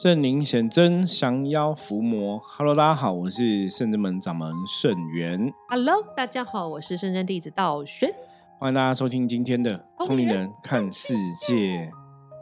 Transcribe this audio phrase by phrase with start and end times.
[0.00, 2.38] 圣灵显真，降妖伏魔。
[2.38, 5.52] Hello，大家好，我是圣真门掌门圣元。
[5.68, 8.08] Hello，大家好，我是圣真弟子道玄。
[8.60, 9.76] 欢迎大家收听今天的
[10.06, 11.54] 《通灵人看世界》。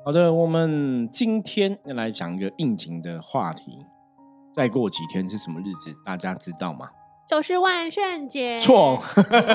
[0.05, 3.87] 好的，我们今天要来讲一个应景的话题。
[4.53, 5.95] 再过几天是什么日子？
[6.05, 6.91] 大家知道吗？
[7.29, 9.03] 就是万圣节，错，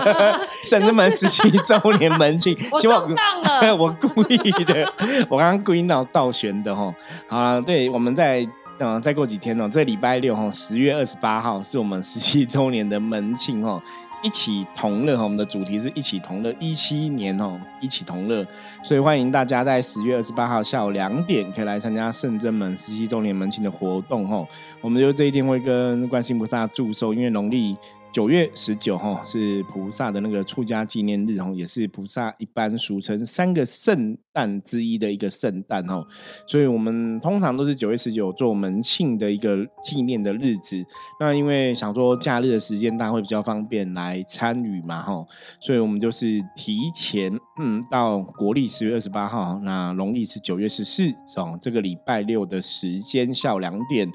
[0.66, 3.74] 圣之门十七周年门庆，我希望中当了。
[3.76, 4.94] 我故意的，
[5.30, 6.94] 我刚刚故意闹倒悬的哈。
[7.30, 8.42] 好了，对，我们在
[8.80, 13.82] 嗯、呃再过几天哦，这礼拜六哈，十月二十八号是我们十七周年的门庆哦。
[14.24, 18.46] 一起同乐哈，我们的主题是一起同乐，一七年哦，一起同乐，
[18.84, 24.48] 所以欢迎大家在十月二十八号下午两点可以来参加圣真门十七周年门庆的活动哦。
[24.80, 27.76] 我们就这一天会跟观世菩萨祝寿，因为农历
[28.12, 36.06] 九月十九号是菩萨的那个出家纪念日哦，也是菩萨一般俗称三个圣诞之一的一个圣诞哦，
[36.46, 40.76] 所以我们通常都是九月十九做门庆的一个纪念的日子。
[41.20, 45.26] 那因为想说假日的时间大家会比较方便来参与嘛哈，
[45.62, 47.32] 所以我们就是提前
[47.62, 54.12] 嗯到国历十月二十八号，那农历是九月十四哦，这个礼拜六的时间下午两点。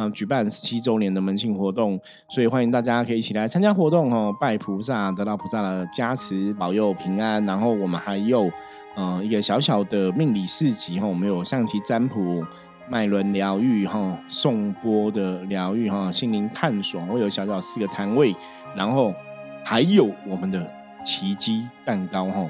[0.00, 7.44] 嗯，举办十七周年的门庆活动，所以欢迎大家可以一起来参加活动哦，拜菩萨，得到菩萨的加持，保佑平安。
[7.44, 8.48] 然后我们还有
[8.94, 12.44] 呃一个小小的命理市集哈，我们有象棋占卜、
[12.88, 18.32] 脉轮疗愈哈、颂钵的疗愈哈、心灵探索，会有小小四个摊位，
[18.76, 19.12] 然后
[19.64, 20.64] 还有我们的
[21.04, 22.48] 奇迹蛋糕哈。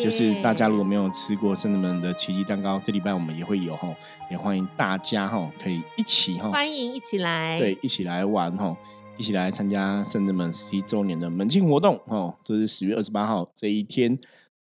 [0.00, 3.88] 就是大家如果没有吃过圣德门的奇迹蛋糕，这礼拜我们也会有哈，
[4.30, 8.76] 也欢迎大家哈可以一起哈，欢迎一起来，对，一起来玩哈，
[9.16, 12.34] 一起来参加圣德门十七周年的门庆活动哦。
[12.44, 14.18] 这是十月二十八号这一天，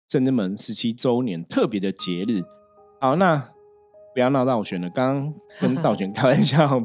[0.07, 2.43] 圣德门十七周年特别的节日。
[3.01, 3.49] 好，那
[4.13, 6.81] 不要闹道选了，刚刚跟道玄开玩笑，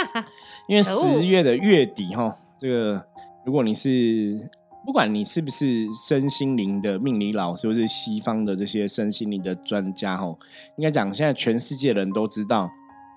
[0.66, 3.04] 因为十月的月底哈，这个
[3.44, 4.50] 如果你是
[4.84, 10.38] 不管你是不是身心灵的命理老师，或是西方的这些身心灵的专家吼，
[10.76, 12.68] 应该讲现在全世界人都知道，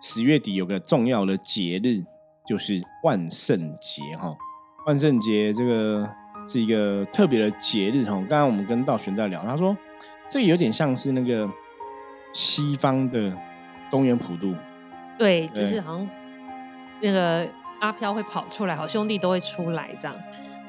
[0.02, 2.04] 十月底有个重要的节日，
[2.48, 4.36] 就是万圣节哈。
[4.86, 6.08] 万圣节这个
[6.48, 8.12] 是一个特别的节日哈。
[8.12, 9.76] 刚刚我们跟道玄在聊，他说
[10.30, 11.50] 这个有点像是那个
[12.32, 13.36] 西方的
[13.90, 14.54] 中原普渡，
[15.18, 16.08] 对，就是好像
[17.02, 17.50] 那个
[17.80, 20.16] 阿飘会跑出来，好兄弟都会出来这样。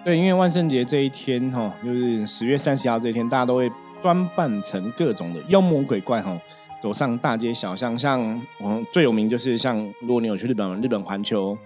[0.07, 3.69] 对，因为万圣节这一天哈，就是十月三十号这一天，大家都会
[4.01, 6.41] 装扮成各种的妖魔鬼怪哈，
[6.81, 7.99] 走上大街小巷。
[7.99, 11.59] 像我们最有名就是像，如果你有去日本，日本环球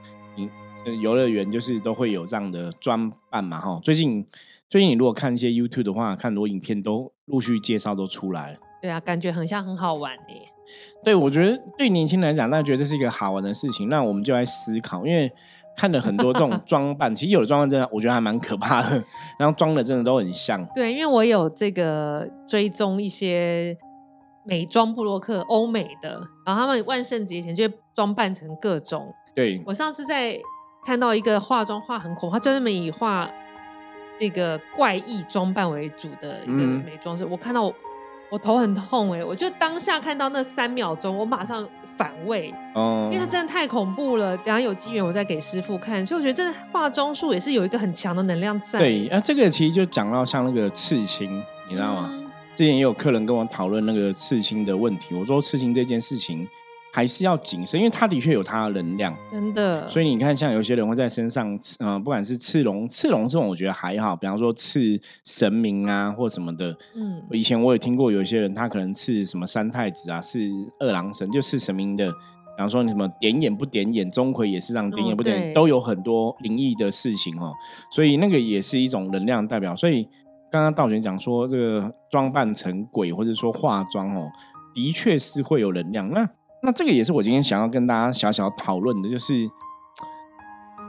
[1.03, 3.79] 游乐园，就是都会有这样的装扮嘛哈。
[3.85, 4.27] 最近
[4.71, 8.59] 最近你如果看一些 YouTube 的话，看很多影片都陆续介绍都出来了。
[8.81, 10.49] 对啊，感觉很像很好玩诶。
[11.05, 13.91] 对，我觉得对年轻人来讲，大家觉得这是一个好玩的事情。
[13.91, 15.31] 那我们就来思考，因为
[15.81, 19.03] 看了很多这种装扮， 其实有的装扮真的，我觉得还蛮可怕的。
[19.41, 20.63] 然后装的真的都很像。
[20.75, 23.75] 对，因为我有这个追踪一些
[24.45, 29.11] 美妆部落克，欧美的，然后他们万圣节前就会装扮成各种。
[29.35, 30.39] 对，我上次在
[30.85, 33.31] 看到一个化妆化很恐怖，他专门以画
[34.21, 37.75] 那个怪异装扮为主的一个嗯美妆师，我看到我
[38.31, 41.67] 我头很痛哎、我就当下看到那三秒钟，我马上
[42.01, 44.35] 反胃，哦、因为它真的太恐怖了。
[44.39, 48.79] 等下有机缘我再给师傅看，所以我觉得这化妆术也是有一个很强的能量在。
[48.79, 51.31] 对，那、这个其实就讲到像那个刺青，
[51.69, 52.09] 你知道吗？
[52.11, 52.17] 嗯
[52.57, 56.47] 之前也有客人跟我讨论那个刺青的问题，我说刺青这件事情
[56.93, 59.17] 还是要谨慎，因为它的确有它的能量。
[59.31, 64.17] 真的，所以你看，像有些人会在身上，呃，不管是刺龙、刺龙这种，我觉得还好。
[64.17, 66.77] 比方说刺神明啊，或什么的。
[66.97, 70.41] 嗯，以前我也听过有一些人，他可能刺什么三太子啊，刺
[70.81, 72.11] 二郎神，就刺神明的。
[72.11, 77.55] 比方说你什么点眼不点眼，钟馗也是让点眼不点眼，对都有很多灵异的事情哦。
[77.91, 79.75] 所以那个也是一种能量代表。
[79.75, 80.07] 所以
[80.51, 84.29] 刚刚道玄讲说，这个装扮成鬼或者说化妆哦，
[84.75, 86.11] 的确是会有能量。
[86.11, 86.29] 那
[86.63, 89.35] 那这个也是我今天想要跟大家小小讨论的，就是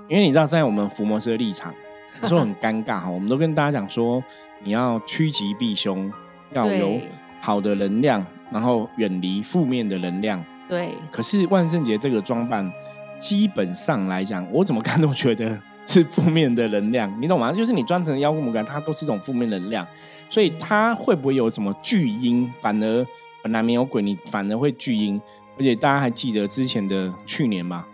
[0.10, 1.74] 因为你知道，在我们伏魔师的立场，
[2.22, 3.10] 有时候很尴尬哈。
[3.10, 4.22] 我们都跟大家讲说，
[4.64, 6.12] 你要趋吉避凶，
[6.54, 7.00] 要有
[7.40, 10.44] 好的能量，然后远离负面的能量。
[10.68, 12.70] 对，可是万圣节这个装扮，
[13.18, 17.54] 基本上来讲，我怎么看都觉得是负面的能量，你懂吗？
[17.54, 19.88] 就是你装成妖魔鬼怪，它都是一种负面能量，
[20.30, 22.52] 所以它会不会有什么巨婴？
[22.62, 23.08] 反而
[23.42, 25.22] 本来没有鬼，你反而会巨婴。
[25.62, 27.88] 而且大家还记得之前的去年吧，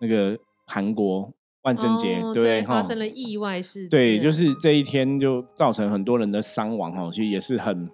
[0.00, 0.36] 那个
[0.66, 1.30] 韩国
[1.62, 2.62] 万圣节，哦对对？
[2.62, 7.88] 发生了意外事件，对，就是这一天就造成很多人的伤亡哦，其实也是很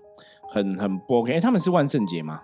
[0.50, 1.35] 很很不 OK。
[1.35, 2.41] 诶他们是万圣节吗？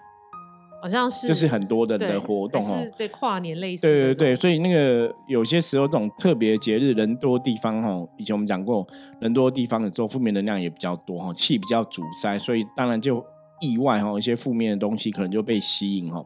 [0.82, 2.86] 好像是就是很多人的活动哦。
[2.98, 8.86] 对跨年类似，对对对，所以那个有些时候这种特别节日人多地方哦，以前我们讲过，
[9.20, 13.24] 人多地方的时候负面能量也比较多哈，气比较阻塞，所以当然就
[13.60, 16.24] 意外哈，一些负面的东西可能就被吸引哈。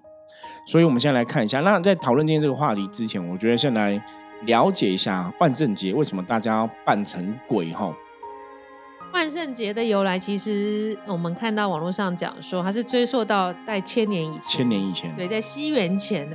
[0.67, 4.03] 所以我们现在来看一下，那在讨论今天这个话题之前，我觉得先来
[4.47, 7.95] 了解一下万圣节为什么大家要扮成鬼哈。
[9.13, 16.29] 万圣节的由来，其实我们看到网络上讲说，它是追溯到在千年以前，千年以前，对，在西元前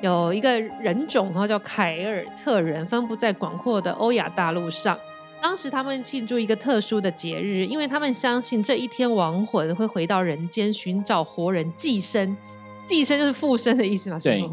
[0.00, 4.96] 有一个人种，哈叫凯尔特人，分布在广阔的欧亚大陆上。
[5.42, 12.36] 当时他们庆祝一个特殊的节日，因为他们相信这一天亡魂会回到人间，寻找活人寄生。
[12.86, 14.48] 寄生就是附身的意思嘛，对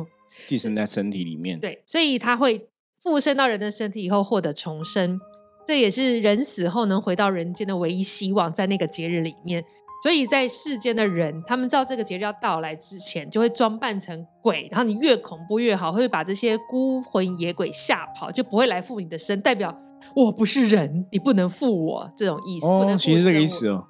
[0.47, 1.59] 寄生在身体里面。
[1.59, 2.67] 对，所以他会
[3.03, 5.19] 附身到人的身体以后获得重生，
[5.67, 9.63] 这也是人死后能回到人间的唯一希望，在那个节日里面。
[10.01, 19.77] 所以在世间的人，他们知道这个节日要到来之前，就会装扮成鬼，然后你越恐怖越好，会把这些孤魂野鬼吓跑，就不会来附你的身，代表
[20.15, 22.67] 我不是人，你不能负我这种意思。
[22.67, 23.85] 不能哦，其实这个意思哦。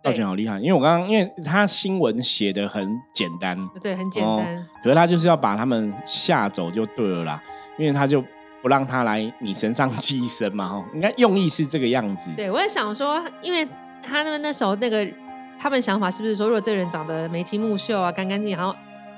[0.00, 4.66] 道对玄好厉害，因为我刚刚因为他新闻写的很简单，对，很简哦单。
[4.82, 7.42] 可是他就是要把他们吓走就对了啦，
[7.76, 8.22] 因为他就
[8.62, 12.30] 不让他来你身上寄生嘛，哈，应该用意是这个样子。
[12.36, 13.66] 对，我在想说，因为
[14.00, 15.04] 他们那时候那个
[15.58, 18.72] 他们想法是不是说，如果这个人长得眉清目秀啊，干干净净，然后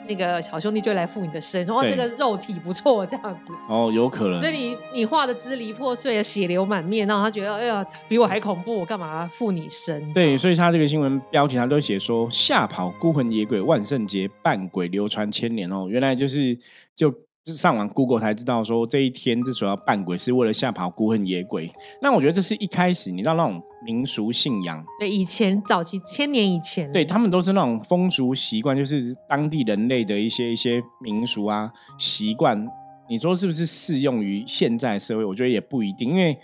[0.08, 10.12] 那个小兄弟就来附你的身，说哇这个肉体不错这样子，哦，有可能所以你你画的支离破碎的，血流满面，然后他觉得哎呀比我还恐怖，我干嘛附你身？
[10.12, 16.58] 对，所以他这个新闻标题他都写说吓跑孤魂野鬼，万圣节扮鬼流传千年哦，原来就是
[16.94, 17.14] 就。
[17.54, 21.70] 上网 Google 才知道说这一天之所以要扮鬼，是为了吓跑孤魂野鬼。
[22.00, 32.66] 那我觉得这是一开始你知道那种民俗信仰，对，以前早期千年以前，对他们都是那种风俗习惯，就是当地人类的一些一些民俗啊习惯。
[33.08, 35.24] 你说是不是适用于现在社会？
[35.24, 36.38] 我觉得也不一定，因为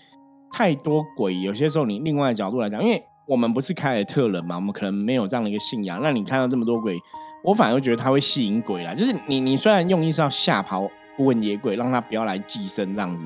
[0.52, 6.00] 太多鬼，有些时候你另外的角度来讲，因为我们不是凯尔特人嘛，我们可能没有这样的一个信仰。
[6.02, 6.98] 那你看到这么多鬼，
[7.42, 8.94] 我反而觉得它会吸引鬼来。
[8.94, 13.24] 就是你你虽然用意是要吓跑孤魂野鬼，让他不要来寄生这样子，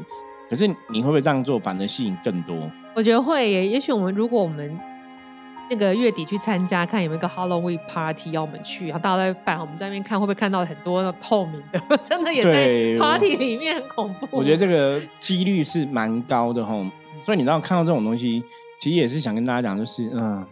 [0.48, 2.56] 可是你会不会这样做，反而吸引更多？
[2.94, 3.66] 我觉得会耶。
[3.66, 4.78] 也许我们如果我们
[5.70, 14.26] 那个月底去参加，看有没有一个 Halloween party 要我们去，然后大家在办，我们在那边看会不会看到很多透明的， 真的也在 party 里面很恐怖。
[14.32, 16.74] 我觉得这个几率是蛮高的哈，
[17.24, 18.42] 所以你知道看到这种东西，
[18.80, 20.44] 其实也是想跟大家讲，就是嗯，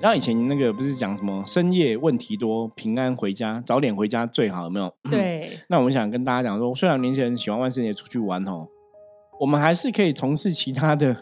[0.00, 4.92] 然后以前那个不是讲什么深夜问题多，平安回家，早点回家最好，有没有？。
[5.10, 8.66] 对那我们想跟大家讲说，虽然年轻人喜欢万圣节出去玩哦，
[9.40, 11.16] 我们还是可以从事其他的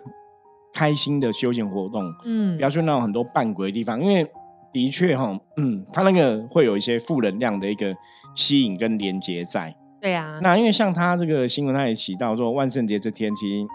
[0.74, 4.30] 开心的休闲活动，嗯不要去那种很多扮鬼的地方，因为
[4.72, 7.96] 的确哈，嗯，它那个会有一些负能量的一个
[8.34, 9.74] 吸引跟连接在。
[9.98, 13.66] 对啊，那因为像他这个新闻，他也提到说，万圣节这天其实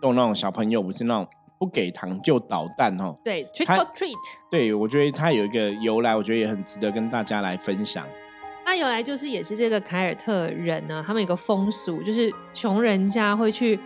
[0.00, 1.26] 都有那种小朋友不是那种
[1.58, 3.14] 不给糖就捣蛋哦。
[3.24, 4.14] 对 trick 他 or treat，
[4.50, 8.06] 对，我觉得它有一个由来，我觉得也很值得跟大家来分享。
[8.66, 13.78] 它由来就是也是这个凯尔特人呢，他们有个风俗，就是穷人家会去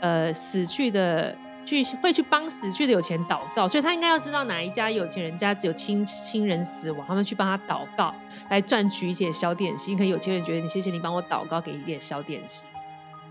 [0.00, 8.12] 呃死去的去会去帮死去的有钱祷告，所以他应该要知道哪一家有钱人家只有亲亲人死亡，他们去帮他祷告，
[8.50, 9.94] 来赚取一些小点心。
[9.96, 12.64] 可能有钱人觉得你谢谢你帮我祷告，给一点小点心。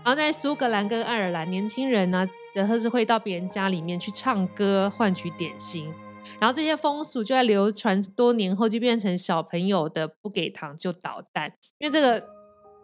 [0.06, 5.92] 然后在苏格兰跟爱尔兰，年轻人呢，则是会到别人家里面去唱歌换取点心。
[6.38, 12.24] 然后这些风俗就在流传多年后，就变成小朋友的不给糖就捣蛋，因为这个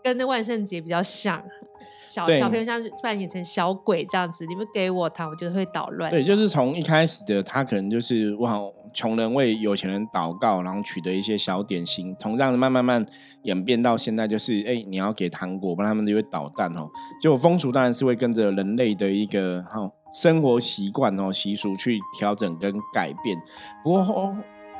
[0.03, 1.45] 跟那万圣节比较像，
[2.07, 6.11] 小对小朋友像是扮演成小鬼这样子，你们给我糖，我就会捣乱。
[6.11, 8.59] 对，就是从一开始的他可能就是哇，
[8.93, 13.05] 穷人为有钱人祷告，然后取得一些小点心，从这样子慢慢慢
[13.43, 16.89] 演变到现在，就是哎、你要给糖果，不然他们就会捣蛋哦。
[17.21, 23.37] 就风俗当然是会跟着人类的一个哈、生活习惯哦习俗去调整跟改变。
[23.83, 24.35] 不过后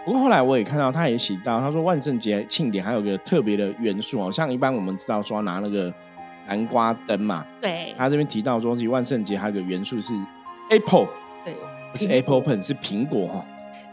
[0.05, 5.95] 不过后来我也看到他也写到，他说万圣节庆典还有个特别的元素哦，像一般我们知道说拿那个
[6.47, 10.13] 南瓜灯嘛，对他这边提到说，其实万圣节还有个元素是
[10.71, 11.09] apple。
[11.45, 11.57] 对，
[11.91, 13.45] 不是 Apple Pen，是苹果哈。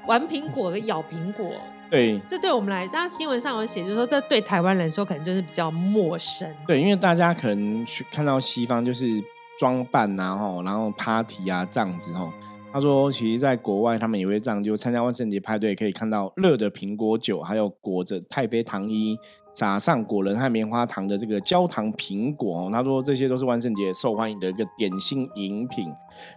[0.08, 1.52] 玩苹果跟咬苹果，
[1.90, 6.48] 对这对我们来，当然新闻上有写，就是说这对台湾人来说可能就是比较陌生。
[6.68, 9.24] 对，因为大家可能去看到西方就是
[9.60, 12.32] 装扮啊，吼，然后 party 啊这样子吼。
[12.72, 19.18] 他说，其实在国外他们也会这样，就参加万圣节派对，可以看到热的苹果酒，还有裹着太妃糖衣、
[19.56, 22.70] 撒上果仁和棉花糖的这个焦糖苹果。
[22.72, 25.92] 他说，这些都是万圣节受欢迎的一个点心饮品。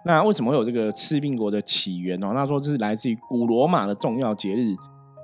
[0.07, 2.33] 那为什么会有这个吃苹果的起源呢？
[2.35, 4.75] 他说这是来自于古罗马的重要节日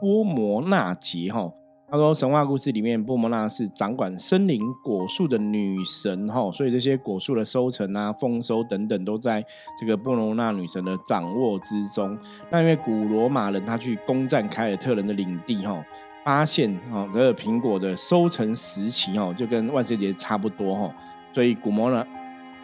[0.01, 1.51] 波摩纳节哈。
[1.91, 9.43] 他说神话故事里面波摩纳是掌管森林果树的女神哈，所以这些果树的收成啊、丰收等等都在
[9.81, 12.19] 这个波摩纳女神的掌握之中。
[12.51, 15.83] 那因为古罗马人他去攻占凯尔特人的领地哈，
[16.25, 20.95] 发现哈这个苹果的收成时期哈就跟万圣节差不多哈，
[21.33, 22.07] 所以古摩纳。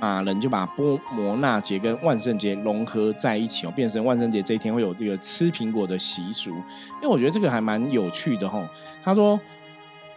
[0.04, 6.50] 马人就把波摩纳节跟万圣节融合在一起哦，变成万圣节这一天会有这个吃苹果的习俗。
[6.50, 8.68] 因为我觉得这个还蛮有趣的哦。
[9.02, 9.40] 他说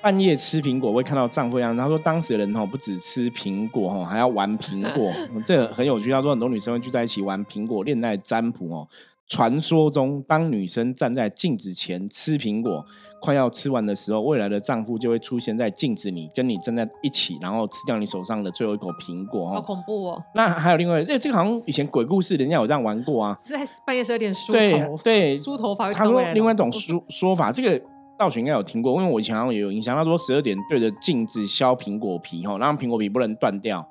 [0.02, 1.76] 半夜吃苹果会看到丈夫一样。
[1.76, 5.14] 他说当时的人哈不止吃苹果哈，还要玩苹果，
[5.48, 6.12] 这个很有趣。
[6.12, 8.88] 他说很多女生会聚在一起玩苹果，恋爱占卜哦。
[9.28, 12.86] 传说中，当女生站在镜子前吃苹果。
[13.20, 19.50] 快要吃完的时候，未来的丈夫就会出现在镜子里，跟你站在一起，然后吃掉你手上的最后一口苹果。
[19.50, 20.24] 好恐怖哦！
[20.36, 23.36] 那还有另外，这这个好像以前鬼故事，人家有这样玩过啊。
[23.40, 25.92] 是在半夜十二点梳头，对，梳头发。
[25.92, 27.84] 他说另外一种说说法，这个
[28.20, 29.96] 道玄应该有听过，因为我以前好像也有印象。
[29.96, 33.84] 他说十二点对着镜子削苹果皮，哈，让苹果皮不能断掉，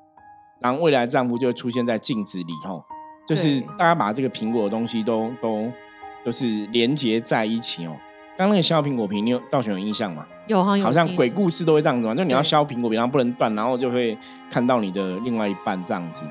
[0.60, 2.80] 然后未来丈夫就会出现在镜子里，哈，
[3.26, 5.70] 就是大家把这个苹果的东西都都
[6.24, 7.96] 都是连接在一起哦。
[8.38, 10.26] 刚那个削苹果皮，你有倒选有印象吗？
[10.46, 14.16] 有，好像鬼故事都会这样子嘛，就你要削苹果皮，然后不能断，然后就会
[14.50, 16.24] 看到你的另外一半这样子。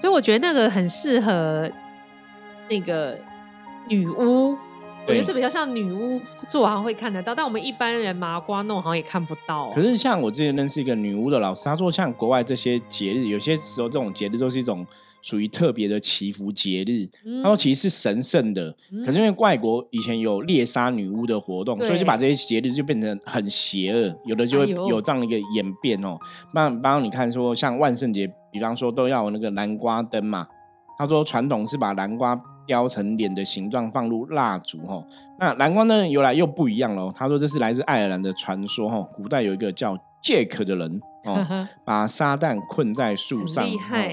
[0.00, 1.70] 所以我觉得那个很适合
[2.68, 3.18] 那个
[3.86, 4.56] 女巫，
[5.06, 9.70] 我觉得这比较像女巫做，好像会看得到，但我们一般人麻瓜弄好像也看不到。
[9.72, 14.86] 可是像我之前认识一个女巫的老师，她说像国外这些节日，有些时候这种节日都是一种。
[15.22, 17.08] 属于特别的祈福节日，
[17.42, 18.74] 他说其实是神圣的，
[19.04, 26.18] 可是因为外国以前有猎杀女巫的活动，所以就把这些节日就变成很邪恶，有的就会有这样的一个演变哦。
[26.54, 30.46] 那帮你看说，像万圣节，比方说都要那个南瓜灯嘛。
[30.98, 35.02] 他说传统是把南瓜雕成脸的形状放入蜡烛哈。
[35.38, 37.10] 那南瓜灯由来又不一样喽。
[37.16, 39.00] 他说这是来自爱尔兰的传说哈。
[39.14, 41.00] 古代有一个叫杰克的人。
[41.24, 43.68] 哦，把撒旦困在树上，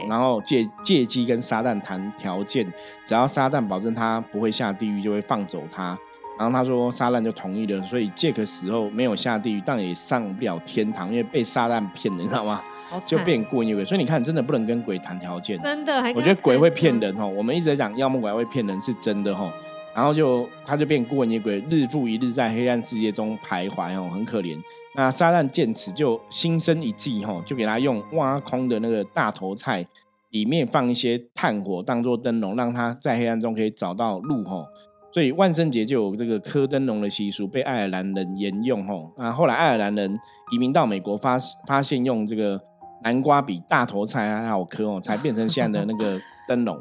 [0.10, 2.66] 然后借借机跟撒旦谈条件，
[3.06, 5.98] 只要撒旦保证他不会下地狱，就会放走他。
[6.38, 12.62] 然后他说撒旦就同意了，所以杰克死后没有下地狱，但也上不了天堂，因为被撒旦骗了，你知道吗？
[13.06, 13.84] 就变过阴鬼。
[13.84, 16.00] 所以你看，真的不能跟鬼谈条件，真的。
[16.16, 17.28] 我觉得鬼会骗人哦。
[17.28, 19.52] 我们一直在讲妖魔鬼怪会骗人，是真的哈。
[19.98, 24.56] 然后就他就变孤魂野鬼，日复一日在黑暗世界中徘徊哦，很可怜。
[24.96, 29.84] 那撒旦见此就心生一计哈，就给他用挖空的那个大头菜，
[30.30, 34.64] 里面放一些炭火当做灯笼，让他在黑暗中可以找到路哈。
[35.12, 39.12] 所以万圣节就有这个磕灯笼的习俗，被爱尔兰人沿用吼。
[39.18, 40.20] 那，后来爱尔兰人
[40.52, 42.62] 移民到美国，发发现用这个
[43.02, 46.80] 南瓜比大头菜还好磕哦，才变成现在的那个灯笼。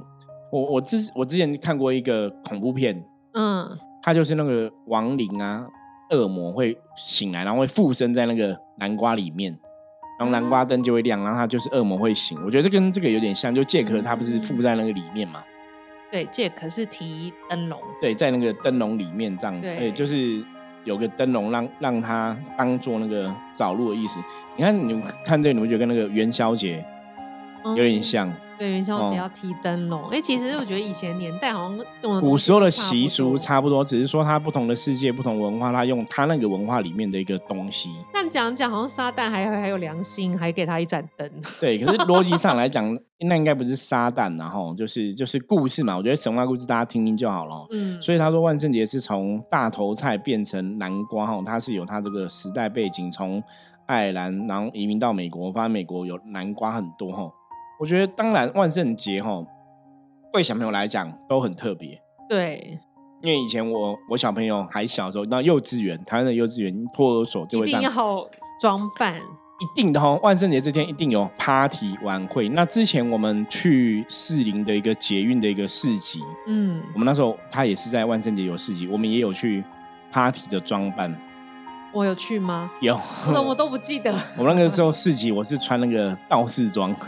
[0.57, 5.67] 我我之我之前看过一个恐怖片，嗯，它就是那个亡灵啊，
[6.11, 9.53] 恶魔会醒来，然后会附身在那个南瓜里面，
[10.19, 12.39] 然后南瓜灯就会亮，然后它就是恶魔会醒。
[12.45, 15.43] 我觉得这跟这个有点像，就杰克他不是附在那个里面嘛？
[16.11, 20.43] 对，杰克是提灯笼，对，在那个灯笼里面这样子，对，就是
[20.85, 24.21] 有个灯笼让让他当做那个找路的意思。
[24.57, 26.83] 你看，你看这个，你会觉得跟那个元宵节
[27.65, 28.33] 有点像？
[28.59, 37.91] 对元宵节要提灯笼，哎，其实我觉得以前年代好像古时候的习俗差不多，只是说它不同的世界、不同文化，它用它那个文化里面的一个东西。
[38.13, 41.31] 但讲讲，好像撒旦还还有良心，还给他一盏灯。
[41.61, 45.97] 对，可是 逻辑上来讲，那应该不是撒旦，然后就是就是故事嘛。
[45.97, 47.67] 我觉得神话故事大家听听就好了。
[47.71, 53.43] 嗯，所以他说万圣节是从大头菜变成南瓜，哈，它是有它这个时代背景，从
[53.87, 57.31] 爱尔兰然后移民到美国，发现美国有南瓜很多，哈。
[57.79, 59.45] 我觉得当然万圣节哈，
[60.33, 62.01] 对小朋友来讲都很特别。
[62.29, 62.79] 对，
[63.23, 67.91] 因为以前我我小朋友还小时候，到幼稚园，台湾的幼稚园托儿所就会一定要
[68.61, 70.15] 装扮，一定的哈。
[70.23, 72.49] 万圣节这天一定有 party 晚会。
[72.49, 79.63] 那之前我们去士林的一个捷运的一个市集，嗯，我们那时候他也是在万圣节有市集，我们也有去
[80.11, 81.15] party 的装扮。
[81.93, 82.71] 我有去吗？
[82.81, 82.99] 有，
[83.33, 84.13] 我我都不记得。
[84.37, 86.95] 我那个时候市集，我是穿那个道士装。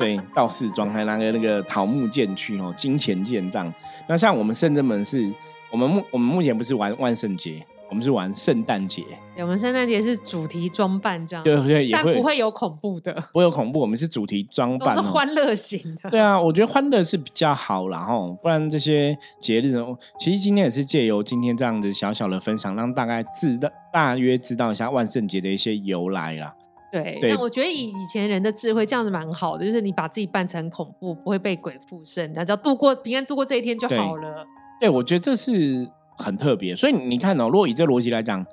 [0.00, 3.72] 对，道士装还拿个那个桃木剑去哦，金钱剑这样。
[4.08, 5.32] 那像我们圣真门是，
[5.70, 9.04] 我们目我们目前不是玩万圣节，我们是玩圣诞节。
[9.36, 13.80] 我们圣诞节是主题装扮这样，对对，也会不会有恐怖的，不会有恐怖。
[13.80, 16.10] 我们是主题装扮，是欢乐型的。
[16.10, 19.72] 对啊，我觉得欢乐是比较好啦吼，不然这些节日，
[20.18, 26.54] 其实今天也是借由今天这样子小小的分享，让大概知道大约知道一下万圣节的一些由来啦。
[26.92, 34.46] 对，但我觉得以以前人的智慧这样子蛮好的，就是你把自己扮成恐怖，不会被鬼附身，然后度过平安度过这一天就好了。
[34.80, 36.74] 对，我觉得这是很特别。
[36.74, 38.44] 所以你看哦，如果以这逻辑来讲，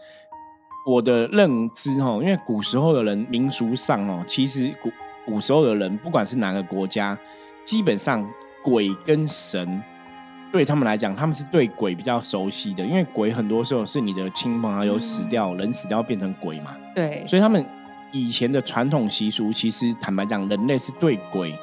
[0.88, 4.92] 我的认知哦，因为古时候的人民俗上哦，其实古
[5.26, 7.18] 古时候的人不管是哪个国家，
[7.66, 8.24] 基本上
[8.64, 9.82] 鬼跟神
[10.52, 17.66] 对他们来讲，他们是对鬼比较熟悉的，因为鬼很多时候是你的亲朋好友死掉，人死掉变成鬼嘛，对，所以他们
[18.26, 21.54] 以前的传统习俗，其实坦白讲，人类是对鬼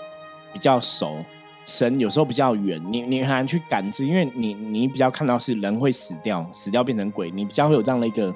[0.52, 1.24] 比较熟。
[1.66, 8.34] 神有时候比较远，你你很难去感知，因为你你比较看到是人会死掉，死掉变成鬼，你比较会有这样的一个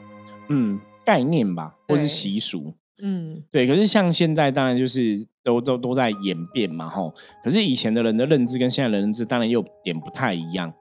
[0.49, 2.73] 嗯概念吧，或是习俗，
[3.03, 3.67] 嗯，对。
[3.67, 7.15] 可是像现在，当然就是都都都在演变嘛，吼。
[7.45, 10.73] 可是以前的人的认知跟现在的认知，当然又点不太一样。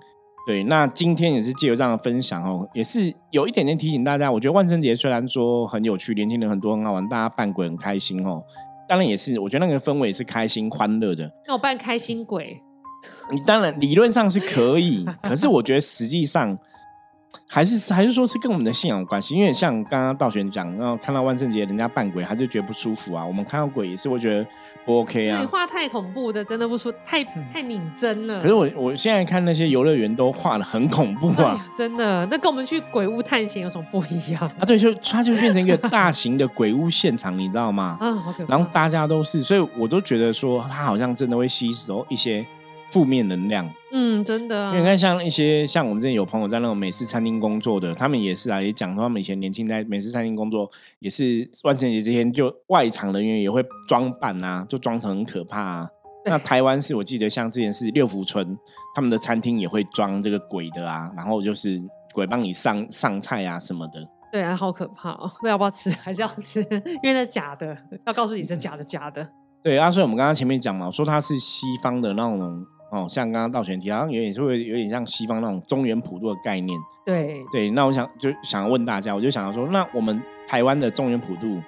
[0.48, 4.32] 对，那今天也是借由这样的分享哦，也是有一点点提醒大家。
[4.32, 8.42] 我觉得万圣节虽然说很有趣，年轻人很多很好玩，大家扮鬼很开心哦。
[8.88, 11.30] 当然也是，我觉得那个氛围是开心欢乐的。
[11.46, 12.62] 那我扮开心鬼，
[13.30, 16.58] 你当然理论上是可以，可是我觉得实际上。
[17.46, 23.26] 还是还是说是跟我们的信仰有关系，因为像刚刚道玄讲，然后看到万圣节人家扮鬼，他就觉得不舒服啊。
[23.26, 24.46] 我们看到鬼也是会觉得
[24.86, 25.40] 不 OK 啊。
[25.40, 28.42] 你画太恐怖的，真的不出太太拧真了。
[28.42, 32.26] 可是我我现在看那些游乐园都画的很恐怖啊，真的。
[32.28, 34.66] 那跟我们去鬼屋探险有什么不一样啊？
[34.66, 37.98] 对，就它就变成一个大型的鬼屋现场，你知道吗？
[38.02, 42.46] 啊，然后大家都是，所以我都觉得说，它好像真的会吸收一些。
[42.92, 44.68] 负面能量，嗯，真的。
[44.68, 55.90] 因为你看，像一些像我们之前有朋友在那种美式餐厅工作的，他们也是啊，也讲说他们以前年轻在美式餐厅工作，也是万圣节这天就外场人员也会装扮啊，就装成很可怕啊。
[56.26, 58.58] 那台湾是我记得像之前是六福村，
[58.96, 61.82] 他们的餐厅也会装这个鬼的啊，然后就是
[62.14, 64.02] 鬼帮你上上菜啊什么的。
[64.32, 65.32] 对啊，好可怕哦！
[65.42, 65.90] 那要不要吃？
[65.90, 66.62] 还是要吃？
[67.02, 69.28] 因为那假的，要告诉你是假的，假的。
[69.64, 72.66] 对啊，所以我们刚刚前面讲嘛，说它是西方的那种。
[72.90, 76.80] 哦，像刚刚道玄提，好像有点是会有点像西方那种中原普渡的概念。
[77.06, 81.62] 对对，那我想就想要问大家，我就想要说，那我们台湾的中原普渡，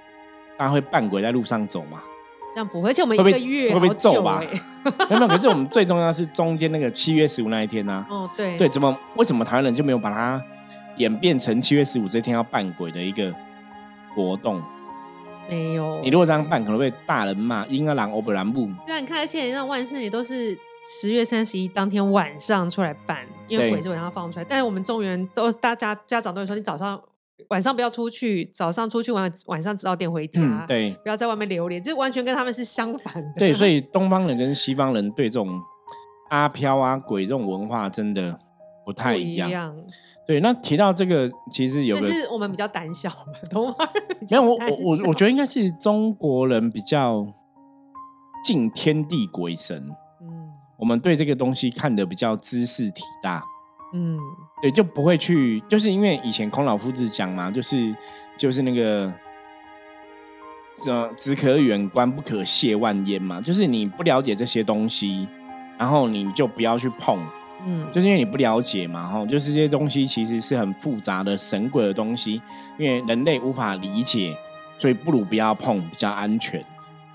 [0.57, 2.01] 大家会扮鬼在路上走吗？
[2.53, 4.41] 这样不会，而且我们一个月会不会揍吧？
[5.09, 8.05] 没有，可是我们最重要是中间那个七月十五那一天呢？
[8.09, 10.41] 哦，对对，怎么为什么台湾人就没有把它
[10.97, 13.33] 演变成七月十五这天要扮鬼的一个
[14.13, 14.61] 活动？
[15.49, 18.67] 没有，你如果这样办，可能被大人骂，婴儿郎欧布兰布。
[18.85, 20.57] 对啊，你看，而且那万圣节都是。
[20.85, 24.45] 十月三十一当天晚上出来办，因为鬼是晚上放出来。
[24.45, 26.99] 但是我们中原都大家家长都会说，你早上
[27.49, 33.33] 晚上不要出去，早上出去玩晚上早点回家，对，不要在外面流连，就完全跟他们是相反的。
[33.37, 35.59] 对，所以东方人跟西方人对这种
[36.29, 38.39] 阿飘啊鬼这种文化真的
[38.85, 39.75] 不太一样。
[40.27, 43.09] 对，那提到这个，其实有个是我们比较胆小，
[43.49, 47.25] 东方人没有我我我我觉得应该是中国人比较
[48.43, 49.89] 敬天地鬼神。
[50.79, 53.43] 我们对这个东西看得比较知识体大，
[53.93, 54.17] 嗯，
[54.61, 57.93] 对，就不会去，就是因为以前孔老夫子讲嘛，就是
[58.37, 59.11] 就是那个，
[60.73, 65.27] 只只可远观，不可亵玩焉嘛，就是你不了解这些东西，
[65.77, 67.19] 然后你就不要去碰，
[67.65, 72.41] 嗯，就是因为你不了解嘛，哈，就是这些东西其实是很复杂的神鬼的东西，
[72.77, 74.33] 因为人类无法理解，
[74.77, 76.63] 所以不如不要碰比较安全。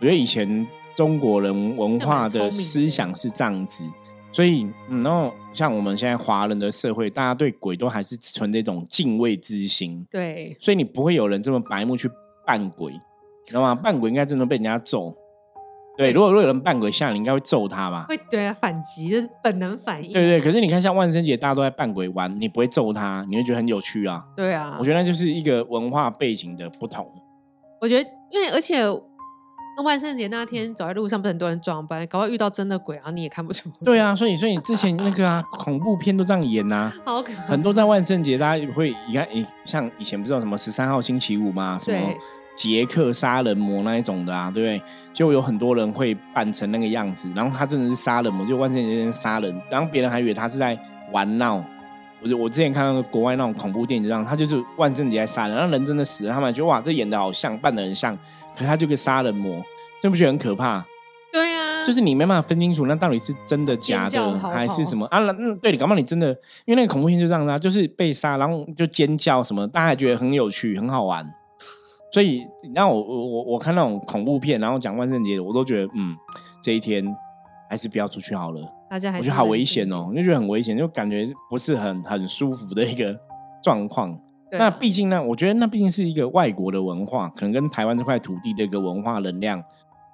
[0.00, 0.66] 我觉得以前。
[0.94, 3.85] 中国人文化的思想是这样子，
[4.33, 10.07] 所以，然后像我们现在华人的社会，大家对鬼都还是存这种敬畏之心。
[10.11, 12.09] 对，所以你不会有人这么白目去
[12.46, 12.92] 扮鬼，
[13.46, 13.74] 知道吗？
[13.83, 15.14] 扮鬼应该真的被人家揍。
[15.96, 18.07] 对，如果如果有人扮鬼吓你，应该会揍他吧？
[18.09, 20.12] 会对啊，反击就是本能反应。
[20.12, 24.24] 对对，可是你看，像万圣节大家都在扮鬼玩，你不会揍他，你会觉得很有趣啊。
[24.37, 27.09] 对啊，我觉得那就是一个文化背景的不同。
[27.80, 28.85] 我觉得，因为而且。
[29.76, 33.68] 那万圣节那天走在路上，不是很多人装扮，搞不好遇到真的鬼，然后你也看不出。
[33.84, 36.92] 对啊，所以所以之前那个啊，恐怖片都这样演呐。
[37.04, 41.78] 好可很多在万圣节，大家会你看，你像以前不知道什么十三号星期五嘛？
[41.78, 42.14] 什么
[42.56, 44.82] 杰克杀人魔那一种的啊，对不对？
[45.12, 50.78] 就有很多人会扮成那个样子，然后他真的是杀人魔，就万圣节杀人，然后别人还以为他是在
[51.10, 51.64] 玩闹。
[52.22, 58.16] 我就我之前看到国外那种恐怖电影，这样他就是万圣节在杀人，然后人真的死了，他们觉得哇，这演的好像，扮的很像。
[58.57, 59.61] 可他就个杀人魔，
[60.00, 60.85] 这不觉得很可怕？
[61.33, 65.18] 对啊，就是你没办法分清楚那到底是真的假的还是什么啊？
[65.18, 66.29] 那对你搞不好你真的，
[66.64, 71.29] 因为那个恐怖片就这样啊，就是被杀，然后就尖叫什么，大家还觉得很有趣、很好玩。
[72.12, 76.16] 所以你，让我我我我看那种恐怖片，然后讲万圣节的，我都觉得嗯，
[76.62, 77.05] 这一天
[77.68, 78.61] 还是不要出去好了。
[78.94, 83.18] 大家还我觉得好危险哦，就觉得很危险，就感觉不是很很舒服的一个
[83.61, 84.16] 状况。
[84.52, 89.61] 那毕竟呢，我觉得那毕竟是一个外国的文化，可能跟台湾这块土地的一个文化能量，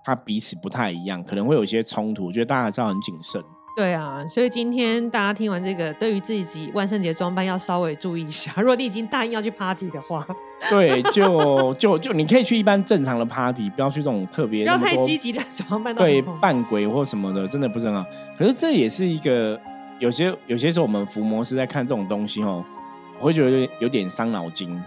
[0.02, 2.24] 它彼此不太一样，可能会有一些冲突。
[2.24, 3.42] 我觉得大家还是要很谨慎。
[3.76, 8.52] 对啊，所以今天大家听完这个，对于自己万圣节装扮要稍微注意一下。
[8.58, 10.26] 如果你已经答应要去 party 的话，
[10.68, 18.04] 对，就就就你可以去一般正常的 party，不要去这种特别不要太积极的 装扮到对扮鬼或什么的，真的不是很好。
[18.36, 19.58] 可是这也是一个
[19.98, 22.62] 有些有些时候我们伏魔师在看这种东西哦，
[23.18, 24.78] 我会觉得有点伤脑筋。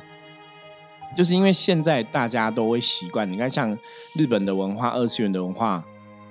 [1.16, 3.76] 就是因为现在大家都会习惯，你看像
[4.16, 5.84] 日本的文化、二次元的文化，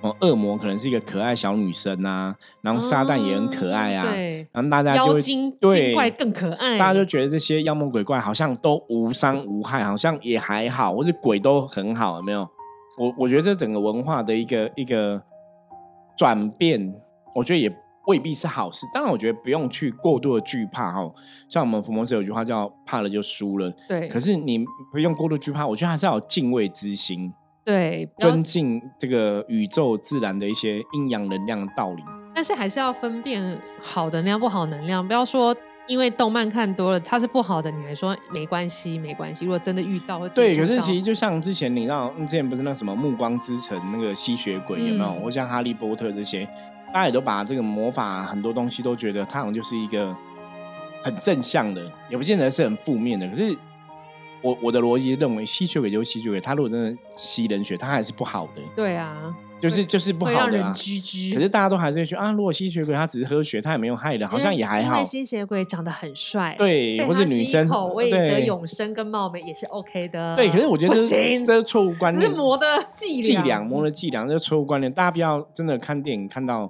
[0.03, 5.57] 哦，恶魔可能是一个可爱小女生啊，然后撒旦也很可爱啊，哦对，然后大家就会妖精
[5.93, 12.45] 怪更可爱，大家就觉得这些妖魔鬼怪好像都无伤无害，好像也还好，或是鬼都很好，有没有？
[12.97, 15.21] 我我觉得这整个文化的一个一个
[16.17, 16.93] 转变，
[17.33, 17.73] 我觉得也
[18.07, 18.85] 未必是好事。
[18.93, 21.09] 当然，我觉得不用去过度的惧怕哈。
[21.47, 27.33] 像我们伏魔师有句话叫“怕了就输了”，对，可是你不用过度惧怕，我觉得还是要有敬畏之心，
[27.65, 32.03] 对，尊敬这个宇宙自然的一些阴阳能量的道理。
[32.35, 35.55] 但是还是要分辨好的能量不好能量，不要说
[35.87, 39.45] 因为动漫看多了它是不好的，你还说没关系没关系。
[39.45, 45.05] 如果真的遇到或对，可是其实就像之前你知道，之前不是那什么《暮光之城》那个吸血鬼有没有？
[45.05, 46.43] 嗯或像《哈利波特》这些，
[46.87, 50.15] 大家也都把这个魔法很多东西都觉得它好像就是一个
[51.03, 53.27] 很正向的，也不见得是很负面的。
[53.27, 53.55] 可是
[54.43, 60.73] 我我的逻辑认为，吸血鬼就是吸血鬼，他如果真的吸人血，他还是不好的，对啊，就是就是不好的啊。
[60.73, 61.33] 居居。
[61.33, 65.01] 可是大家都还是会说啊，如果吸血鬼他只是喝血，他也没有害人，好像也还好。
[65.01, 70.35] 吸血鬼长得很帅，对，或是女生口为得对永生跟貌美也是 OK 的。
[70.35, 74.91] 对，可是我觉得不这是行，这是错误观念，只是魔的伎伎俩，俩，魔的伎俩，这是错误观念。
[74.91, 76.69] 大家不要真的看电影看到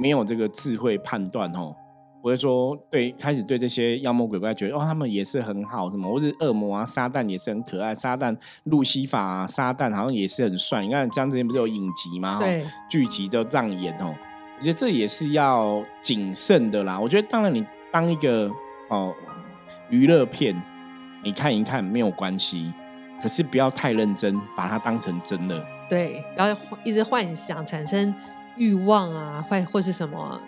[0.00, 1.74] 没有这个智慧判断哦。
[2.22, 10.82] 我会说，对，开始对这些妖魔鬼怪觉得哦，他们也是很好，什么，或是恶魔啊，撒旦也是很可爱，撒旦路西法啊，撒旦好像也是很帅。
[10.82, 12.34] 你看，像之前不是有影集吗？
[12.34, 14.14] 哈对，剧集都这样演哦。
[14.56, 16.98] 我觉得这也是要谨慎的啦。
[16.98, 18.48] 我觉得，当然你当一个
[18.88, 19.12] 哦
[19.90, 20.54] 娱乐片，
[21.24, 22.72] 你看一看没有关系，
[23.20, 25.60] 可是不要太认真，把它当成真的。
[25.88, 28.14] 对，不要一直幻想产生
[28.56, 30.40] 欲望啊，或或是什么，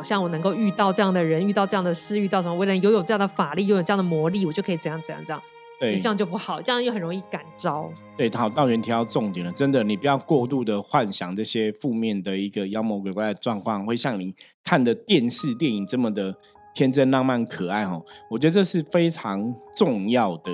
[0.00, 5.42] 好像我能够遇到这样的人，遇到这样的事，遇到什么，我能拥有这样的法力，拥有这样的魔力，我就可以怎样怎样怎样，
[5.78, 7.92] 对，这样就不好，这样又很容易感召。
[8.16, 14.34] 对，好，道元提到重点了，真的，你不要过度的幻想这些负面的一个妖魔鬼怪的状况，会像你
[14.64, 16.34] 看的电视电影这么的
[16.74, 18.02] 天真浪漫可爱哦。
[18.30, 20.50] 我觉得这是非常重要的。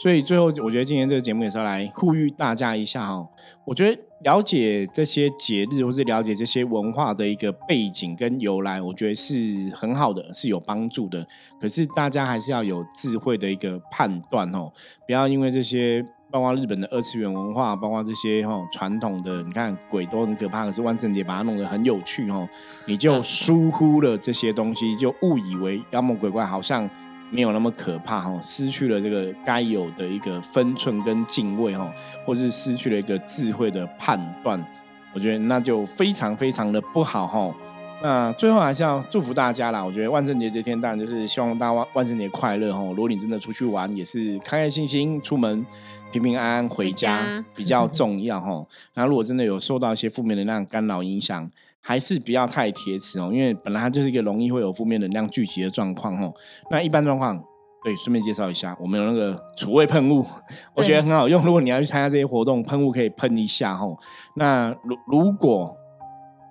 [0.00, 3.28] 所以最后，我觉得今天这个节目也是要来呼吁大家一下哈。
[3.64, 11.26] 我觉得了解这些节日，或是了解这些文化的一个背景跟由来，我觉得是很好的，是有帮助的。
[11.60, 14.72] 可是大家还是要有智慧的一个判断哦，
[15.06, 22.48] 不要因为这些，包括日本的二次元文化，包括这些哈传统的，你看鬼都很可怕，可是万圣节把它弄得很有趣哦，
[22.86, 26.88] 你就疏忽了这些东西，就误以为妖魔鬼怪好像
[27.30, 31.92] 没有那么可怕哈，失去了这个该有的一个分寸跟敬畏哈，
[32.24, 34.64] 或是失去了一个智慧的判断，
[35.12, 37.54] 我觉得那就非常非常的不好哈。
[38.00, 39.84] 那最后还是要祝福大家啦！
[39.84, 42.80] 我觉得万圣节这天当然就是希望大家万万圣节快乐哈。
[42.90, 45.66] 如果你真的出去玩，也是开开心心出门，
[46.12, 48.64] 平平安安回家比较重要哈。
[48.94, 56.32] 那如果真的有受到一些负面能量干扰影响，还是不要太铁齿哦，因为本来它就是一个容易会有负面能量聚集的状况哦。
[56.70, 57.42] 那一般状况，
[57.84, 60.24] 对，顺便介绍一下，我们有那个除味喷雾，
[60.74, 61.42] 我觉得很好用。
[61.44, 63.96] 如果你要去参加这些活动，喷雾可以喷一下哦。
[64.34, 65.74] 那如如果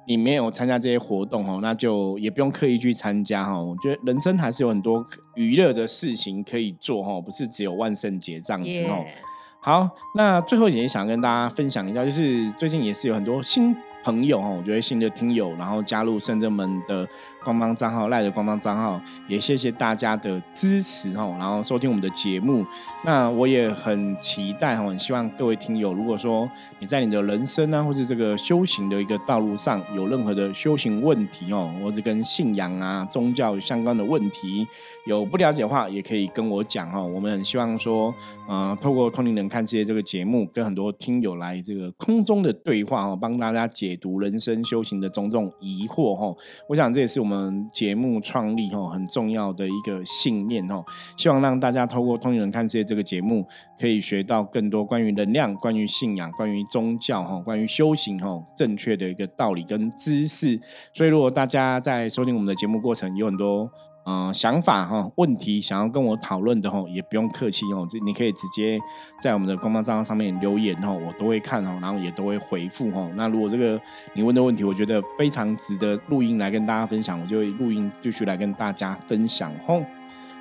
[0.07, 3.61] 你没有参加这些活动哦，那就也不用刻意去参加哈。
[3.61, 9.03] 我觉得人生还是有很多娱乐的事情可以做哈，不是只有万圣节这样子哦。
[9.05, 9.15] 耶
[9.59, 17.07] 好，那最后也想跟大家分享一下，就是最近也是有很多新朋友哈，我觉得新的听友，然后加入圣正门的
[17.47, 22.65] 官方账号、赖的官方账号，也谢谢大家的支持哦，然后收听我们的节目。
[23.05, 34.67] 那我也很期待哈，很希望各位听友，如果说你在你的人生啊，或是这个修行的一个道路上有任何的修行问题哦，或者跟信仰啊、宗教相关的问题
[35.05, 37.05] 有不了解的话，也可以跟我讲哦。
[37.07, 38.13] 我们很希望说，
[38.49, 46.35] 呃，透过《通灵人看世界》这个节目，跟很多听友来这个空中的对话哦，帮大家解读人生修行的种种疑惑哦。
[46.67, 50.83] 我想这也是我们嗯节目创立哦很重要的一个信念哦。
[51.15, 53.45] 希望让大家透过《通灵人看世界》这个节目，
[53.79, 60.59] 可以学到更多关于能量、关于信仰、关于宗教哈、关于修行哈正确的一个道理跟知识。
[60.93, 63.69] 所以，如果大家在收听我们的节目过程有很多
[64.07, 68.79] 呃想法哈、问题想要跟我讨论的哈，也不用客气哦，这你可以直接
[69.21, 73.11] 在我们的官方账号上面留言哦，我都会看哦，然后也都会回复哦。
[73.15, 73.77] 那如果这个
[74.13, 79.83] 你问的问题，我觉得非常值得录音来跟大家分享，我就会录音继续来跟大家分享吼。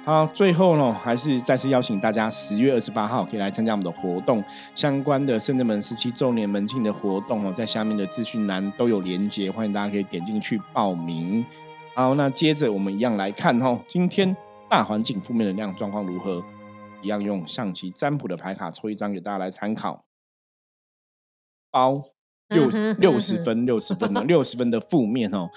[0.05, 4.45] 好，最后呢，还是再次邀请大家，十月二十八号可以来参加我们的活动，
[4.77, 11.45] 相关的圣正门十七周年门庆的活动哦，在下面的资讯栏都有连接，欢迎大家可以点进去报名。
[11.97, 14.37] 好，那接着我们一样来看哈，今天
[14.69, 16.45] 大环境负面能量状况如何？
[17.01, 20.05] 一样用象棋占卜的牌卡抽一张给大家来参考。
[21.71, 22.11] 包
[22.49, 25.49] 六六十分，六十分的六十分的负面哦。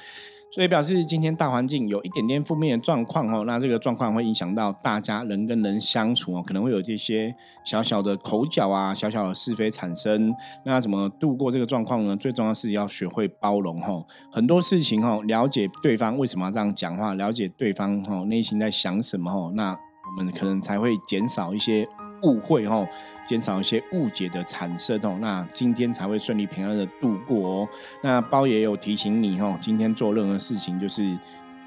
[0.51, 7.33] 所以表示今天大环境有一点点负面的状况哦，那这个状况会影响到大家人跟人相处哦，可能会有这些
[7.63, 10.33] 小小的口角啊，小小的是非产生。
[10.65, 12.17] 那怎么度过这个状况呢？
[12.17, 21.87] 最重要是要学会包容哈，很多事情哈，了解对方为什么要这样讲话，了解对方哈内心在想什么哈，那我们可能才会减少一些。
[22.21, 22.85] 误会哦，
[23.29, 27.69] 减少一些误解的产生哦，那今天才会顺利平安的度过哦。
[28.01, 31.15] 那包也有提醒你哦，今天做任何事情就是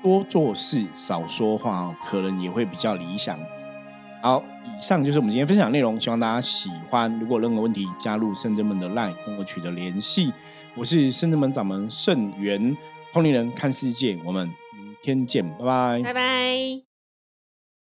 [0.02, 3.38] 多做事少说话哦，可能也会比较理想。
[4.20, 7.16] 好，以上就是我们今天分享内容，希望大家喜欢。
[7.20, 10.32] 如果任何问题，加入圣真门的 LINE 跟我取得联系。
[10.74, 12.76] 我是圣真门掌门圣元
[13.12, 16.91] 通灵人看世界，我们明天见，拜拜，拜拜。